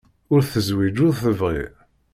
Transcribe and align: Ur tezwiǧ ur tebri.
Ur 0.33 0.41
tezwiǧ 0.43 0.97
ur 1.07 1.13
tebri. 1.21 1.63